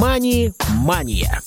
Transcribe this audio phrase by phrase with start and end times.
[0.00, 1.42] «Мани-мания».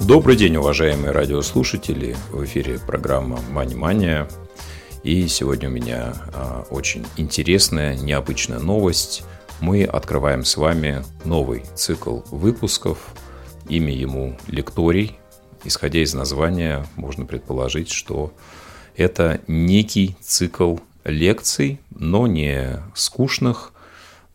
[0.00, 2.16] Добрый день, уважаемые радиослушатели.
[2.32, 4.26] В эфире программа «Мани-мания».
[5.02, 9.24] И сегодня у меня а, очень интересная, необычная новость.
[9.60, 12.96] Мы открываем с вами новый цикл выпусков.
[13.68, 15.18] Имя ему «Лекторий».
[15.64, 18.32] Исходя из названия, можно предположить, что
[18.96, 23.73] это некий цикл лекций, но не скучных,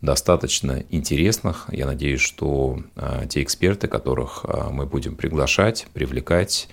[0.01, 1.65] достаточно интересных.
[1.71, 6.69] Я надеюсь, что а, те эксперты, которых а, мы будем приглашать, привлекать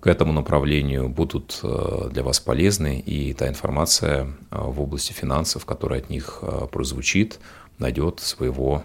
[0.00, 6.00] к этому направлению, будут а, для вас полезны, и та информация в области финансов, которая
[6.00, 7.40] от них прозвучит,
[7.78, 8.84] найдет своего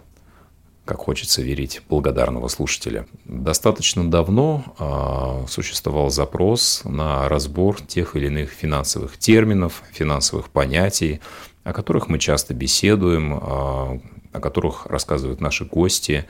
[0.89, 3.05] как хочется верить, благодарного слушателя.
[3.25, 11.19] Достаточно давно э, существовал запрос на разбор тех или иных финансовых терминов, финансовых понятий,
[11.63, 13.99] о которых мы часто беседуем, а,
[14.31, 16.25] о которых рассказывают наши гости.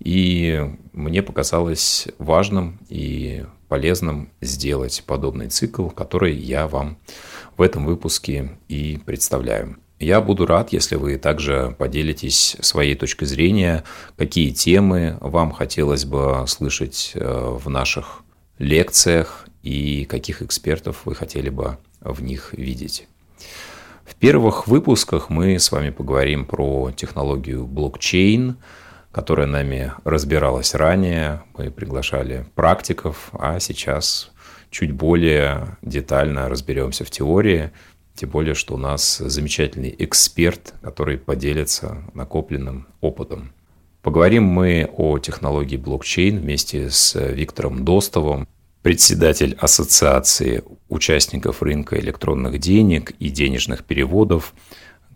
[0.00, 6.98] И мне показалось важным и полезным сделать подобный цикл, который я вам
[7.56, 9.76] в этом выпуске и представляю.
[10.00, 13.84] Я буду рад, если вы также поделитесь своей точкой зрения,
[14.16, 18.22] какие темы вам хотелось бы слышать э, в наших
[18.58, 23.08] лекциях и каких экспертов вы хотели бы в них видеть.
[24.04, 28.56] В первых выпусках мы с вами поговорим про технологию блокчейн,
[29.12, 31.42] которая нами разбиралась ранее.
[31.56, 34.30] Мы приглашали практиков, а сейчас
[34.70, 37.70] чуть более детально разберемся в теории.
[38.14, 43.52] Тем более, что у нас замечательный эксперт, который поделится накопленным опытом.
[44.02, 48.46] Поговорим мы о технологии блокчейн вместе с Виктором Достовым,
[48.84, 54.52] председатель Ассоциации участников рынка электронных денег и денежных переводов,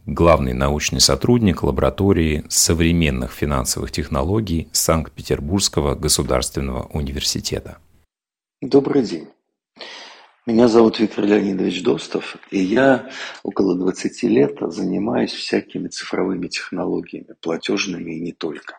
[0.07, 7.77] главный научный сотрудник лаборатории современных финансовых технологий Санкт-Петербургского государственного университета.
[8.63, 9.29] Добрый день.
[10.47, 13.11] Меня зовут Виктор Леонидович Достов, и я
[13.43, 18.79] около 20 лет занимаюсь всякими цифровыми технологиями, платежными и не только.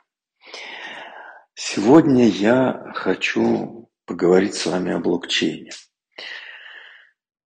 [1.53, 5.69] Сегодня я хочу поговорить с вами о блокчейне.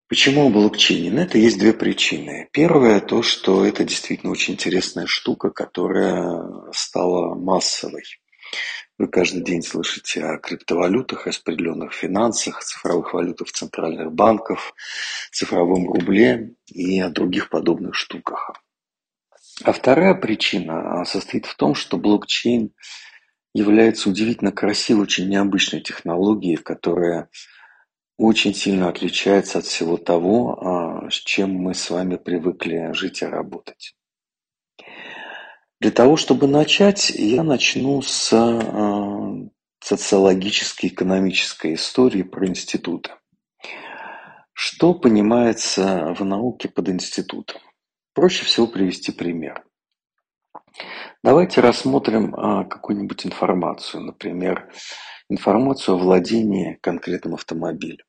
[0.08, 1.12] Почему о блокчейне?
[1.12, 2.48] На это есть две причины.
[2.54, 8.04] Первое то, что это действительно очень интересная штука, которая стала массовой.
[8.98, 14.74] Вы каждый день слышите о криптовалютах, о распределенных финансах, цифровых валютах центральных банков,
[15.34, 18.54] цифровом рубле и о других подобных штуках.
[19.66, 22.72] А вторая причина состоит в том, что блокчейн
[23.54, 27.30] является удивительно красивой, очень необычной технологией, которая
[28.18, 33.26] очень сильно отличается от всего того, а, с чем мы с вами привыкли жить и
[33.26, 33.96] работать.
[35.80, 39.34] Для того, чтобы начать, я начну с а,
[39.80, 43.12] социологической экономической истории про институты.
[44.54, 47.62] Что понимается в науке под институтом?
[48.14, 49.66] Проще всего привести пример.
[51.24, 54.70] Давайте рассмотрим а, какую-нибудь информацию, например,
[55.30, 58.04] информацию о владении конкретным автомобилем.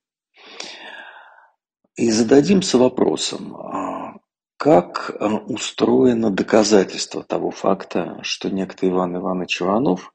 [1.95, 4.15] И зададимся вопросом, а,
[4.57, 10.13] как а, устроено доказательство того факта, что некто Иван Иванович Иванов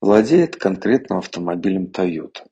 [0.00, 2.46] владеет конкретным автомобилем Toyota.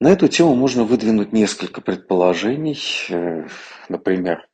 [0.00, 2.80] На эту тему можно выдвинуть несколько предположений.
[3.10, 3.46] Э,
[3.88, 4.48] например,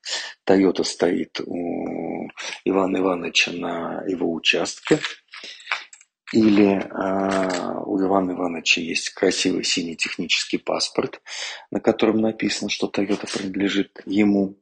[0.47, 1.96] Toyota стоит у
[2.65, 4.99] Ивана Ивановича на его участке.
[6.33, 11.21] Или э, у Ивана Ивановича есть красивый синий технический паспорт,
[11.71, 14.59] на котором написано, что Toyota принадлежит ему.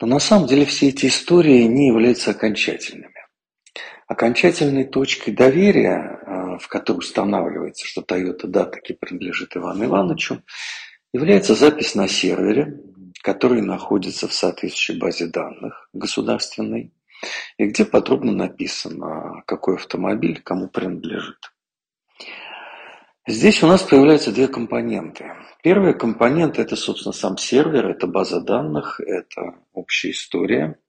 [0.00, 3.14] Но на самом деле все эти истории не являются окончательными.
[4.08, 6.18] Окончательной точкой доверия
[6.58, 10.42] в которой устанавливается, что Toyota да, таки принадлежит Ивану Ивановичу,
[11.12, 12.80] является запись на сервере,
[13.22, 16.92] который находится в соответствующей базе данных государственной,
[17.56, 21.52] и где подробно написано, какой автомобиль кому принадлежит.
[23.26, 25.32] Здесь у нас появляются две компоненты.
[25.62, 30.80] Первый компонент– это, собственно, сам сервер, это база данных, это общая история,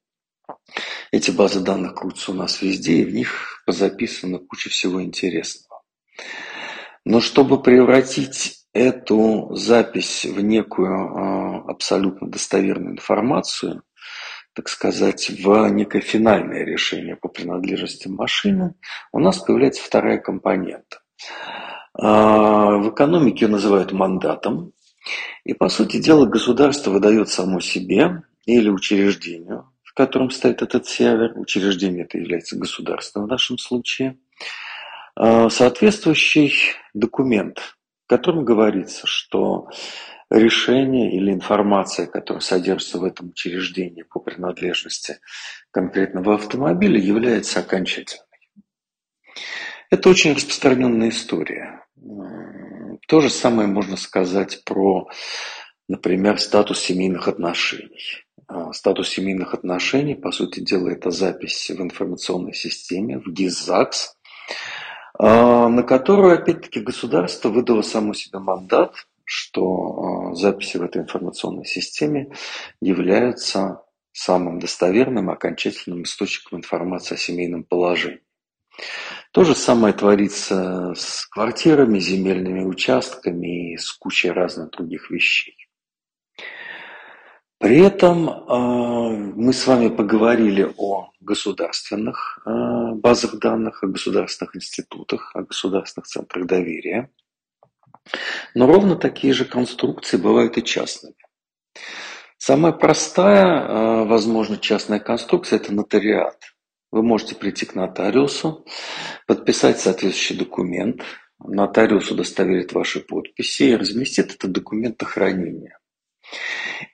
[1.12, 5.84] эти базы данных крутятся у нас везде, и в них записана куча всего интересного.
[7.06, 13.84] Но чтобы превратить эту запись в некую а, абсолютно достоверную информацию,
[14.54, 18.76] так сказать, в некое финальное решение по принадлежности машины,
[19.12, 21.02] у нас появляется вторая компонента.
[21.94, 24.72] А, в экономике ее называют мандатом.
[25.44, 31.38] И, по сути дела, государство выдает само себе или учреждению, в котором стоит этот сервер,
[31.38, 34.18] учреждение это является государством в нашем случае,
[35.18, 36.54] соответствующий
[36.94, 37.60] документ,
[38.06, 39.70] в котором говорится, что
[40.30, 45.20] решение или информация, которая содержится в этом учреждении по принадлежности
[45.72, 48.26] конкретного автомобиля, является окончательной.
[49.90, 51.86] Это очень распространенная история.
[53.08, 55.08] То же самое можно сказать про,
[55.88, 58.26] например, статус семейных отношений.
[58.48, 64.83] А, статус семейных отношений, по сути дела, это запись в информационной системе, в ГИС-ЗАГС, а,
[65.20, 68.96] на которую, опять-таки, государство выдало само себе мандат,
[69.26, 72.34] что а, записи в этой информационной системе
[72.82, 78.22] являются самым достоверным окончательным источником информации о семейном положении.
[79.32, 85.56] То же самое творится с квартирами, земельными участками и с кучей разных других вещей.
[87.64, 95.34] При этом а, мы с вами поговорили о государственных а, базах данных, о государственных институтах,
[95.34, 97.10] о государственных центрах доверия.
[98.54, 101.16] Но ровно такие же конструкции бывают и частными.
[102.38, 106.42] Самая простая, а, возможно, частная конструкция– это нотариат.
[106.92, 108.66] Вы можете прийти к нотариусу,
[109.26, 111.02] подписать соответствующий документ,
[111.40, 115.78] нотариус удостоверит ваши подписи и разместит этот документ на хранение.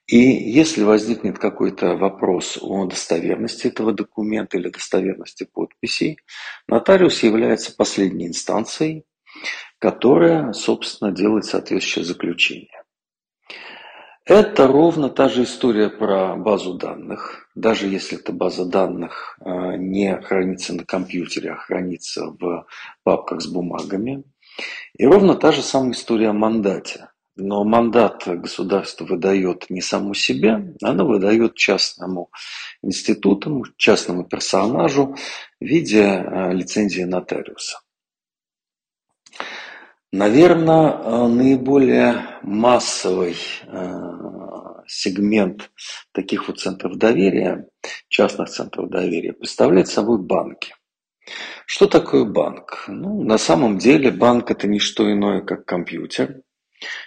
[0.10, 6.18] И если возникнет какой-то вопрос о достоверности этого документа или достоверности подписей,
[6.68, 9.06] нотариус является последней инстанцией,
[9.78, 12.84] которая, собственно, делает соответствующее заключение.
[14.26, 17.48] Это ровно та же история про базу данных.
[17.54, 22.66] Даже если эта база данных а, не хранится на компьютере, а хранится в
[23.04, 24.24] папках с бумагами.
[24.98, 27.09] И ровно та же самая история о мандате.
[27.40, 32.30] Но мандат государство выдает не саму себе, оно выдает частному
[32.84, 35.16] институту, частному персонажу
[35.60, 37.80] в виде а, лицензии нотариуса.
[40.12, 43.38] Наверное, э, наиболее массовый
[43.68, 44.10] э,
[44.88, 45.72] сегмент
[46.12, 47.68] таких вот центров доверия,
[48.08, 50.74] частных центров доверия, представляет собой банки.
[51.68, 52.86] Что такое банк?
[52.88, 56.42] Ну, на самом деле банк это не что иное, как компьютер,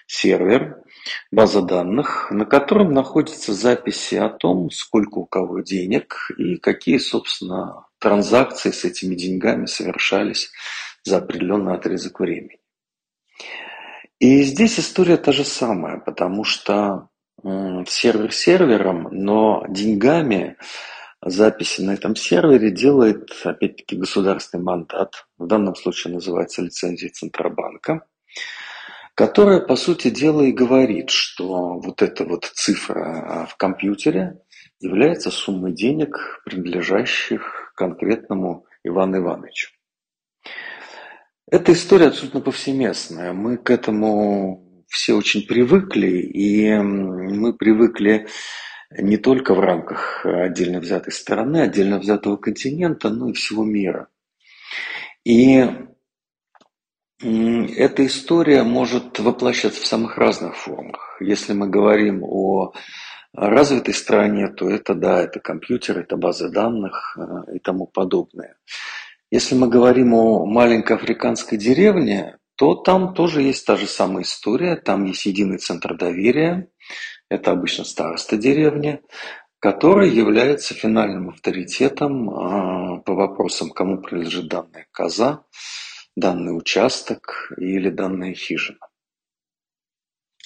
[0.06, 0.82] сервер,
[1.30, 7.86] база данных, на котором находятся записи о том, сколько у кого денег и какие, собственно,
[7.98, 10.50] транзакции с этими деньгами совершались
[11.04, 12.58] за определенный отрезок времени.
[14.18, 17.08] И здесь история та же самая, потому что
[17.42, 20.56] сервер сервером, но деньгами
[21.24, 28.06] записи на этом сервере делает, опять-таки, государственный мандат, в данном случае называется лицензия Центробанка,
[29.14, 34.38] которая, по сути дела, и говорит, что вот эта вот цифра в компьютере
[34.80, 39.70] является суммой денег, принадлежащих конкретному Ивану Ивановичу.
[41.50, 43.32] Эта история абсолютно повсеместная.
[43.32, 48.28] Мы к этому все очень привыкли, и мы привыкли
[48.90, 54.08] не только в рамках отдельно взятой страны, отдельно взятого континента, но и всего мира.
[55.24, 55.64] И
[57.22, 61.16] эта история может воплощаться в самых разных формах.
[61.20, 62.72] Если мы говорим о
[63.32, 68.56] развитой стране, то это, да, это компьютер, это базы данных э, и тому подобное.
[69.30, 74.76] Если мы говорим о маленькой африканской деревне, то там тоже есть та же самая история.
[74.76, 76.68] Там есть единый центр доверия.
[77.30, 79.00] Это обычно староста деревни,
[79.58, 85.44] который является финальным авторитетом а, по вопросам, кому принадлежит данная коза,
[86.16, 88.78] данный участок или данная хижина.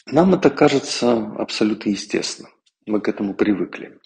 [0.07, 2.53] Нам это кажется абсолютно естественным.
[2.87, 3.99] Мы к этому привыкли.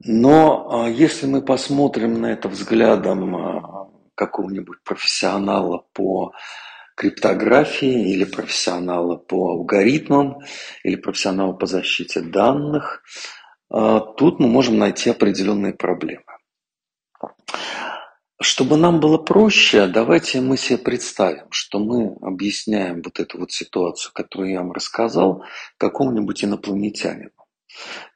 [0.00, 6.32] Но а, если мы посмотрим на это взглядом а, какого-нибудь профессионала по
[6.94, 10.40] криптографии или профессионала по алгоритмам
[10.84, 13.02] или профессионала по защите данных,
[13.70, 16.24] а, тут мы можем найти определенные проблемы.
[18.44, 24.12] Чтобы нам было проще, давайте мы себе представим, что мы объясняем вот эту вот ситуацию,
[24.12, 25.44] которую я вам рассказал,
[25.78, 27.30] какому-нибудь инопланетянину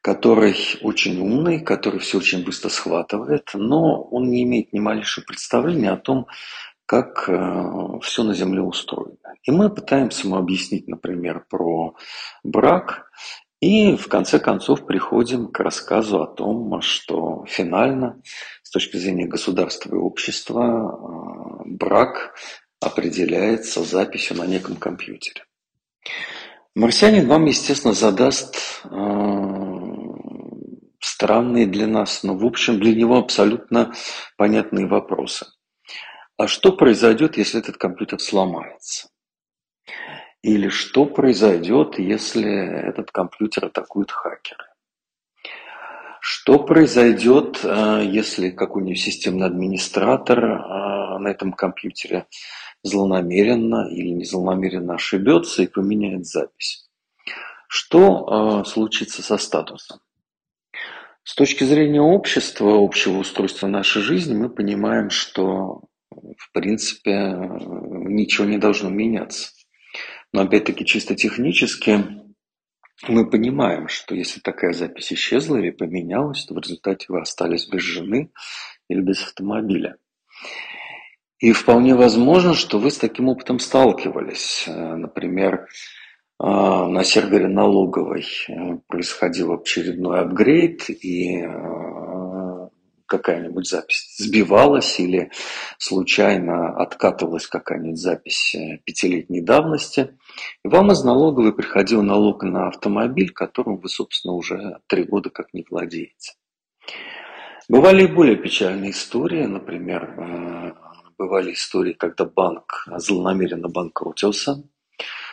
[0.03, 5.91] который очень умный, который все очень быстро схватывает, но он не имеет ни малейшего представления
[5.91, 6.27] о том,
[6.87, 9.35] как э, все на Земле устроено.
[9.43, 11.97] И мы пытаемся ему объяснить, например, про
[12.45, 13.11] брак,
[13.61, 18.21] и в конце концов приходим к рассказу о том, что финально,
[18.63, 22.35] с точки зрения государства и общества, э, брак
[22.81, 25.45] определяется записью на неком компьютере.
[26.77, 29.89] Марсианин вам, естественно, задаст э,
[31.01, 33.93] странные для нас, но, в общем, для него абсолютно
[34.37, 35.47] понятные вопросы.
[36.37, 39.09] А что произойдет, если этот компьютер сломается?
[40.43, 42.49] Или что произойдет, если
[42.89, 44.65] этот компьютер атакуют хакеры?
[46.21, 52.27] Что произойдет, э, если какой-нибудь системный администратор э, на этом компьютере
[52.83, 56.89] злонамеренно или незлонамеренно ошибется и поменяет запись?
[57.67, 60.01] Что э, случится со статусом?
[61.25, 68.59] С точки зрения общества, общего устройства нашей жизни, мы понимаем, что в принципе ничего не
[68.59, 69.51] должно меняться.
[70.33, 72.05] Но опять-таки чисто технически
[73.07, 77.83] мы понимаем, что если такая запись исчезла или поменялась, то в результате вы остались без
[77.83, 78.31] жены
[78.89, 79.97] или без автомобиля.
[81.39, 84.65] И вполне возможно, что вы с таким опытом сталкивались.
[84.67, 85.69] Например,
[86.41, 88.27] а, на сервере налоговой
[88.89, 91.43] происходил очередной апгрейд, и
[93.09, 95.33] какая-нибудь запись сбивалась или
[95.79, 100.17] случайно откатывалась какая-нибудь запись э, пятилетней давности,
[100.65, 105.53] и вам из налоговой приходил налог на автомобиль, которым вы, собственно, уже три года как
[105.53, 106.35] не владеете.
[107.69, 110.73] Бывали и более печальные истории, например, э,
[111.19, 114.63] бывали истории, когда банк злонамеренно банкротился,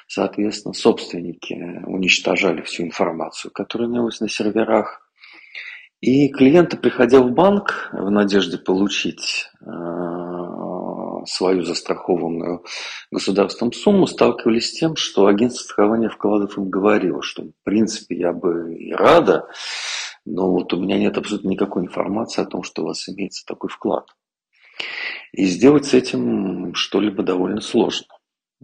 [0.08, 1.54] соответственно, собственники
[1.86, 5.05] уничтожали всю информацию, которая имелась на серверах,
[6.06, 9.66] и клиенты, приходя в банк в надежде получить э,
[11.26, 12.64] свою застрахованную
[13.10, 18.34] государством сумму, сталкивались с тем, что агентство страхования вкладов им говорило, что в принципе я
[18.34, 19.48] бы и рада,
[20.26, 23.72] но вот у меня нет абсолютно никакой информации о том, что у вас имеется такой
[23.72, 24.06] вклад.
[25.32, 28.15] И сделать с этим что-либо довольно сложно.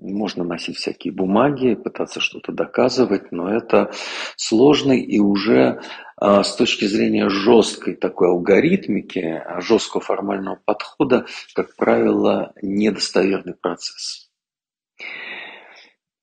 [0.01, 3.91] Можно носить всякие бумаги, пытаться что-то доказывать, но это
[4.35, 5.81] сложный и уже
[6.17, 14.31] а, с точки зрения жесткой такой алгоритмики, жесткого формального подхода, как правило, недостоверный процесс.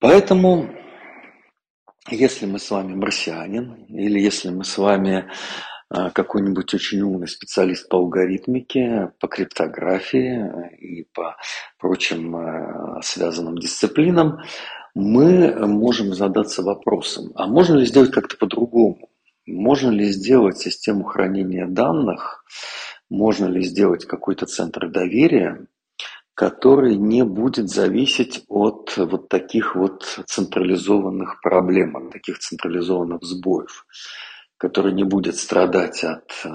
[0.01, 0.71] Поэтому,
[2.11, 7.89] если мы с вами марсианин, или если мы с вами а, какой-нибудь очень умный специалист
[7.89, 11.37] по алгоритмике, по криптографии и по
[11.79, 14.41] прочим а, связанным дисциплинам,
[14.95, 19.11] мы можем задаться вопросом, а можно ли сделать как-то по-другому?
[19.47, 22.45] Можно ли сделать систему хранения данных,
[23.09, 25.67] можно ли сделать какой-то центр доверия,
[26.35, 33.87] который не будет зависеть от вот таких вот централизованных проблем, от таких централизованных сбоев
[34.59, 36.49] который не будет страдать от э,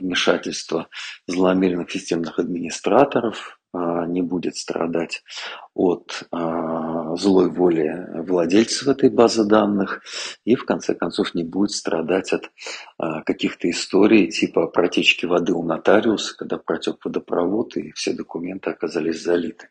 [0.00, 0.88] вмешательства
[1.28, 3.78] злонамеренных системных администраторов, э,
[4.08, 5.22] не будет страдать
[5.72, 6.36] от э,
[7.16, 10.02] злой воли владельцев этой базы данных
[10.44, 12.50] и, в конце концов, не будет страдать от
[13.24, 19.70] каких-то историй типа протечки воды у нотариуса, когда протек водопровод и все документы оказались залитыми.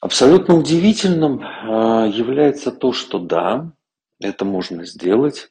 [0.00, 3.72] Абсолютно удивительным является то, что да,
[4.28, 5.50] это можно сделать.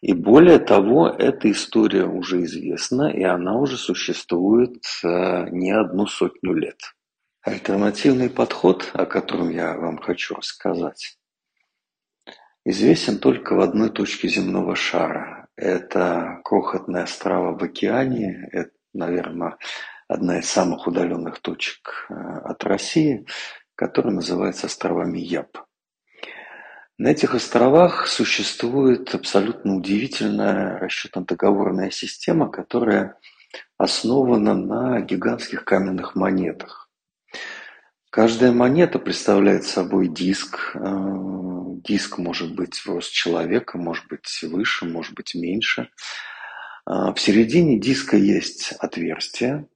[0.00, 6.54] И более того, эта история уже известна, и она уже существует э, не одну сотню
[6.54, 6.80] лет.
[7.42, 11.18] Альтернативный подход, о котором я вам хочу рассказать,
[12.64, 15.48] известен только в одной точке земного шара.
[15.56, 19.56] Это крохотные острова в океане, это, наверное,
[20.08, 23.26] одна из самых удаленных точек э, от России,
[23.76, 25.64] которая называется островами Яб.
[26.98, 33.16] На этих островах существует абсолютно удивительная расчетно-договорная система, которая
[33.78, 36.90] основана на гигантских каменных монетах.
[38.10, 40.72] Каждая монета представляет собой диск.
[40.74, 40.80] Э,
[41.82, 45.88] диск может быть в рост человека, может быть выше, может быть меньше.
[46.86, 49.66] Э, в середине диска есть отверстие,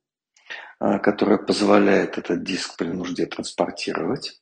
[0.80, 4.38] э, которое позволяет этот диск при нужде транспортировать.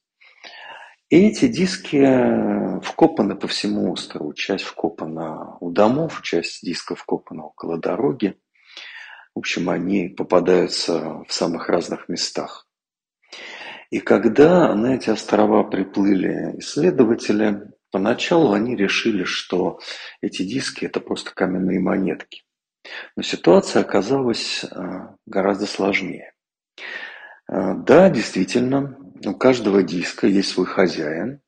[1.14, 4.34] И эти диски э, вкопаны по всему острову.
[4.34, 8.36] Часть вкопана у домов, часть дисков вкопана около дороги.
[9.32, 12.66] В общем, они попадаются в самых разных местах.
[13.90, 19.78] И когда на эти острова приплыли исследователи, поначалу они решили, что
[20.20, 22.42] эти диски– это просто каменные монетки.
[23.14, 24.68] Но ситуация оказалась э,
[25.26, 26.32] гораздо сложнее.
[27.48, 31.40] Э, да, действительно, у каждого диска есть свой хозяин,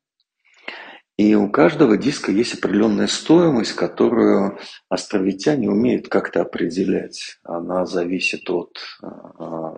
[1.17, 7.39] и у каждого диска есть определенная стоимость, которую островитяне умеют как-то определять.
[7.43, 9.07] Она зависит от э,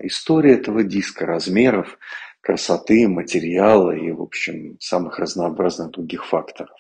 [0.02, 1.98] истории этого диска, размеров,
[2.42, 6.76] красоты, материала и, в общем, самых разнообразных других факторов.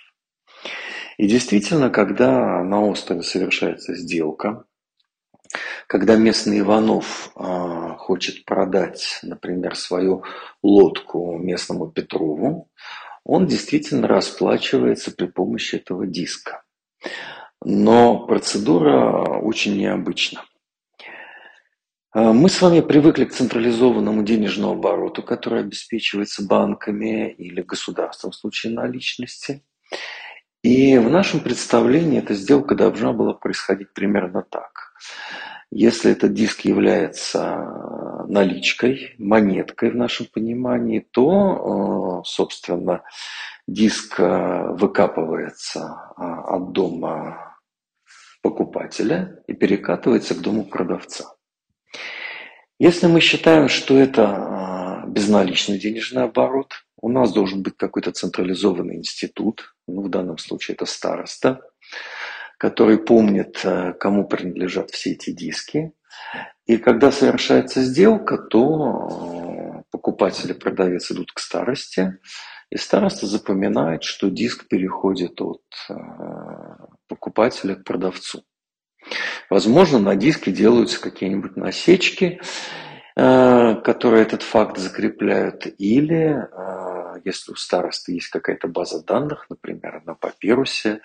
[1.17, 4.65] И действительно, когда на острове совершается сделка,
[5.87, 10.23] когда местный Иванов э, хочет продать, например, свою
[10.61, 12.69] лодку местному Петрову,
[13.23, 16.63] он действительно расплачивается при помощи этого диска.
[17.63, 20.45] Но процедура очень необычна.
[22.11, 28.35] А, мы с вами привыкли к централизованному денежному обороту, который обеспечивается банками или государством в
[28.35, 29.63] случае наличности.
[30.63, 34.88] И в нашем представлении эта сделка должна была происходить примерно так.
[35.71, 43.03] Если этот диск является наличкой, монеткой в нашем понимании, то, э, собственно,
[43.67, 47.55] диск э, выкапывается э, от дома
[48.41, 51.35] покупателя и перекатывается к дому продавца.
[52.79, 59.75] Если мы считаем, что это безналичный денежный оборот, у нас должен быть какой-то централизованный институт,
[59.87, 61.61] ну, в данном случае это староста,
[62.59, 65.93] который помнит, э, кому принадлежат все эти диски.
[66.67, 72.17] И когда совершается сделка, то э, покупатель и продавец идут к старости,
[72.69, 75.93] и староста запоминает, что диск переходит от э,
[77.07, 78.43] покупателя к продавцу.
[79.49, 82.41] Возможно, на диске делаются какие-нибудь насечки,
[83.15, 86.47] которые этот факт закрепляют, или
[87.23, 91.01] если у старосты есть какая-то база данных, например, на папирусе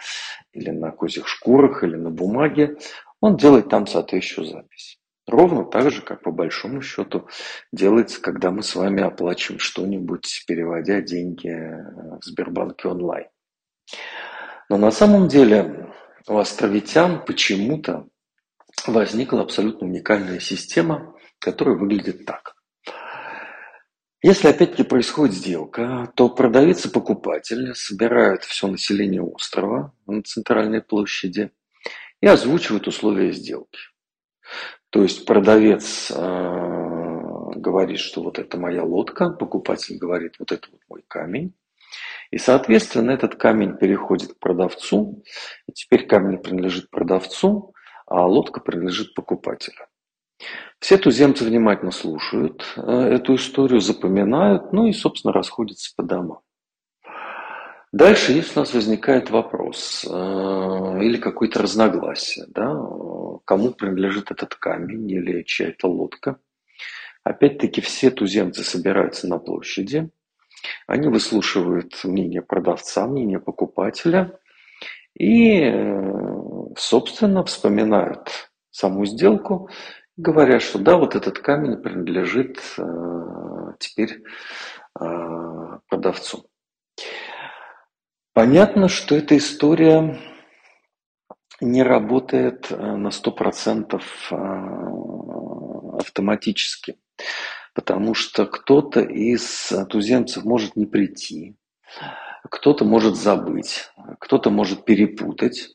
[0.53, 2.77] или на козьих шкурах или на бумаге,
[3.21, 4.99] он делает там соответствующую запись.
[5.27, 7.29] Ровно так же, как по большому счету
[7.73, 13.27] делается, когда мы с вами оплачиваем что-нибудь, переводя деньги в Сбербанке онлайн.
[14.69, 15.91] Но на самом деле
[16.29, 18.07] у островитян почему-то
[18.87, 22.54] возникла абсолютно уникальная система, которая выглядит так.
[24.27, 31.51] Если опять-таки происходит сделка, то продавец и покупатель собирают все население острова на центральной площади
[32.23, 33.81] и озвучивают условия сделки.
[34.89, 36.15] То есть продавец э,
[37.55, 41.53] говорит, что вот это моя лодка, покупатель говорит, вот это вот мой камень.
[42.31, 45.23] И, соответственно, этот камень переходит к продавцу,
[45.69, 47.75] и теперь камень принадлежит продавцу,
[48.07, 49.85] а лодка принадлежит покупателю.
[50.85, 56.41] Все туземцы внимательно слушают э, эту историю, запоминают, ну и, собственно, расходятся по домам.
[57.91, 62.67] Дальше, если у нас возникает вопрос э, или какое-то разногласие, да,
[63.47, 66.37] кому принадлежит этот камень или чья-то лодка,
[67.23, 70.11] опять-таки все туземцы собираются на площади,
[70.87, 74.39] они выслушивают мнение продавца, мнение покупателя
[75.15, 76.43] и, э,
[76.77, 79.71] собственно, вспоминают саму сделку
[80.17, 82.83] говорят, что да, вот этот камень принадлежит э,
[83.79, 84.23] теперь
[85.01, 86.47] э, продавцу.
[88.33, 90.19] Понятно, что эта история
[91.61, 94.01] не работает э, на 100%
[94.31, 94.37] э,
[95.99, 96.99] автоматически,
[97.75, 101.57] потому что кто-то из туземцев может не прийти,
[102.51, 105.75] кто-то может забыть, кто-то может перепутать,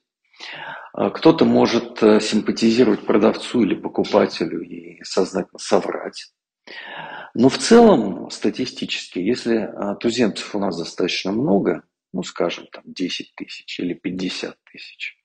[0.94, 6.32] кто-то может э, симпатизировать продавцу или покупателю и сознательно соврать.
[7.34, 13.34] Но в целом, статистически, если а, туземцев у нас достаточно много, ну, скажем, там 10
[13.36, 15.16] тысяч или 50 тысяч,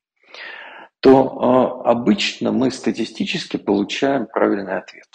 [1.00, 5.08] то а, обычно мы статистически получаем правильный ответ.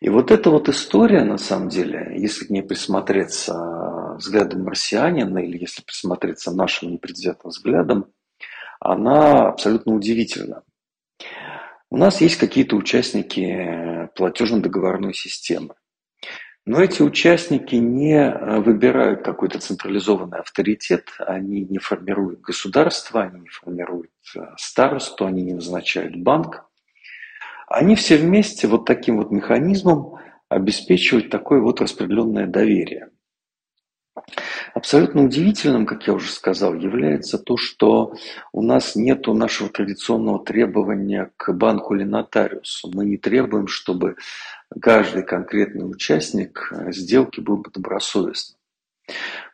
[0.00, 5.58] И вот эта вот история, на самом деле, если к ней присмотреться взглядом марсианина или
[5.58, 8.12] если присмотреться нашим непредвзятым взглядом,
[8.84, 10.62] она абсолютно удивительна.
[11.90, 15.74] У нас есть какие-то участники платежно-договорной системы.
[16.66, 24.10] Но эти участники не выбирают какой-то централизованный авторитет, они не формируют государство, они не формируют
[24.34, 26.64] э, старосту, они не назначают банк.
[27.68, 30.16] Они все вместе вот таким вот механизмом
[30.48, 33.10] обеспечивают такое вот распределенное доверие.
[34.72, 38.14] Абсолютно удивительным, как я уже сказал, является то, что
[38.52, 42.90] у нас нет нашего традиционного требования к банку или нотариусу.
[42.92, 44.16] Мы не требуем, чтобы
[44.80, 48.58] каждый конкретный участник сделки был бы добросовестным.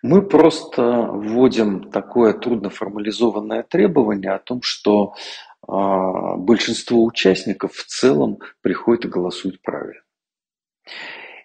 [0.02, 5.14] Мы просто вводим такое трудно формализованное требование о том, что
[5.66, 5.72] э,
[6.36, 10.00] большинство участников в целом приходит и голосует правильно.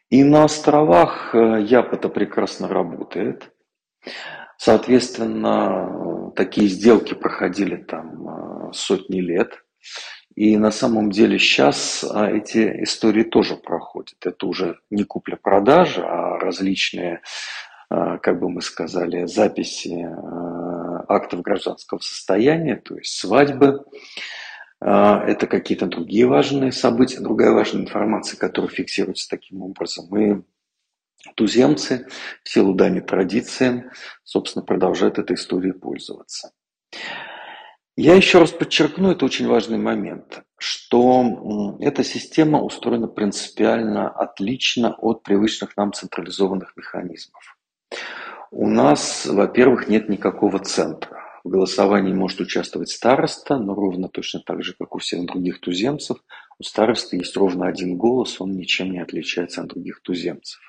[0.10, 3.52] И на островах э, ЯП это прекрасно работает.
[4.58, 9.64] Соответственно, такие сделки проходили там э, сотни лет.
[10.36, 14.18] И на самом деле сейчас а, эти истории тоже проходят.
[14.26, 17.22] Это уже не купля-продажа, а различные,
[17.90, 20.08] э, как бы мы сказали, записи
[21.08, 23.86] актов гражданского состояния, то есть свадьбы,
[24.82, 30.16] это какие-то другие важные события, другая важная информация, которая фиксируется таким образом.
[30.18, 30.42] И
[31.36, 32.08] туземцы
[32.44, 33.92] в силу дани традициям,
[34.24, 36.52] собственно, продолжают этой историей пользоваться.
[37.98, 45.24] Я еще раз подчеркну, это очень важный момент, что эта система устроена принципиально отлично от
[45.24, 47.58] привычных нам централизованных механизмов.
[48.52, 51.25] У нас, во-первых, нет никакого центра.
[51.46, 56.18] В голосовании может участвовать староста, но ровно точно так же, как у всех других туземцев,
[56.58, 60.60] у старосты есть ровно один голос, он ничем не отличается от других туземцев.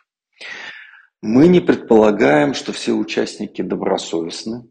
[1.23, 4.69] Мы не предполагаем, что все участники добросовестны.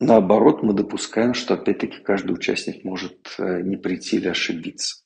[0.00, 5.02] Наоборот, мы допускаем, что опять-таки каждый участник может э, не прийти или ошибиться.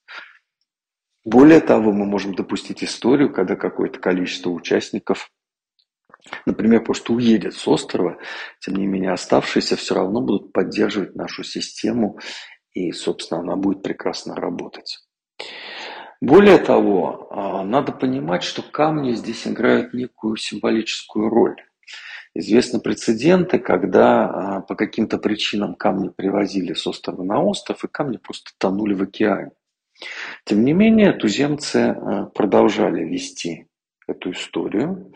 [1.24, 5.30] Более того, мы можем допустить историю, когда какое-то количество участников
[6.46, 8.18] например, просто уедет с острова,
[8.60, 12.18] тем не менее оставшиеся все равно будут поддерживать нашу систему,
[12.72, 14.98] и, собственно, она будет прекрасно работать.
[16.20, 21.56] Более того, а, надо понимать, что камни здесь играют некую символическую роль.
[22.34, 28.16] Известны прецеденты, когда а, по каким-то причинам камни привозили с острова на остров, и камни
[28.16, 29.52] просто тонули в океане.
[30.44, 33.67] Тем не менее, туземцы а, продолжали вести
[34.08, 35.12] эту историю.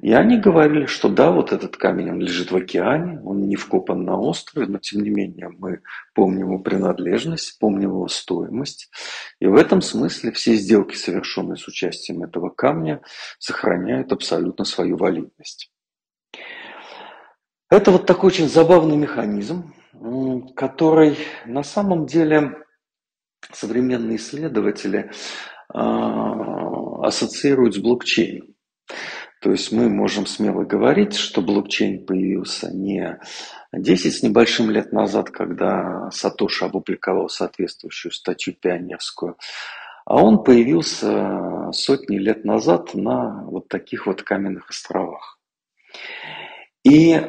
[0.00, 4.04] И они говорили, что да, вот этот камень, он лежит в океане, он не вкопан
[4.04, 5.82] на острове, но тем не менее мы
[6.14, 8.90] помним его принадлежность, помним его стоимость.
[9.38, 13.02] И в этом смысле все сделки, совершенные с участием этого камня,
[13.38, 15.70] сохраняют абсолютно свою валидность.
[17.70, 19.72] Это вот такой очень забавный механизм,
[20.56, 21.16] который
[21.46, 22.56] на самом деле
[23.50, 25.10] современные исследователи
[25.72, 28.54] ассоциируют с блокчейном.
[29.40, 33.18] То есть мы можем смело говорить, что блокчейн появился не
[33.72, 39.36] 10 с небольшим лет назад, когда Сатоши опубликовал соответствующую статью пионерскую,
[40.04, 45.40] а он появился сотни лет назад на вот таких вот каменных островах.
[46.84, 47.20] И э,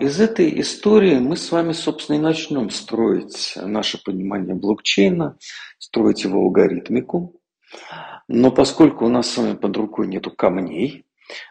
[0.00, 5.38] из этой истории мы с вами, собственно, и начнем строить наше понимание блокчейна,
[5.78, 7.37] строить его алгоритмику.
[8.28, 11.04] Но поскольку у нас с вами под рукой нету камней,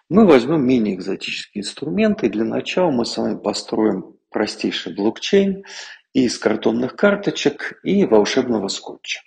[0.09, 2.29] мы возьмем менее экзотические инструменты.
[2.29, 5.63] Для начала мы с вами построим простейший блокчейн
[6.13, 9.21] из картонных карточек и волшебного скотча.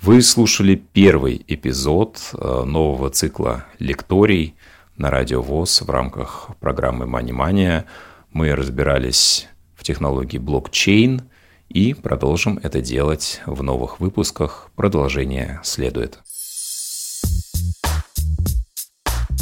[0.00, 4.54] Вы слушали первый эпизод э, нового цикла лекторий
[4.96, 7.86] на Радио ВОЗ в рамках программы «Мани-мания».
[8.32, 11.22] Мы разбирались в технологии блокчейн
[11.68, 14.70] и продолжим это делать в новых выпусках.
[14.76, 16.20] Продолжение следует.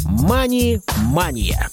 [0.05, 1.69] Мани-мания.